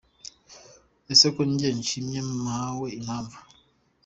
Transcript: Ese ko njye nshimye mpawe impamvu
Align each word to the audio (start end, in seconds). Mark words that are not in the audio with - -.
Ese 1.11 1.27
ko 1.35 1.41
njye 1.51 1.69
nshimye 1.79 2.19
mpawe 2.43 2.87
impamvu 2.99 3.37